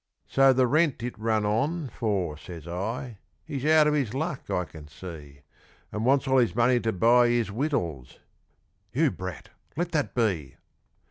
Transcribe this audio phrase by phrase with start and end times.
[0.27, 4.65] So the rent it run on, for, says I, He's out of his luck, I
[4.65, 5.41] can see,
[5.91, 8.17] And wants all his money to buy His wittles
[8.91, 10.55] (you brat, let that be).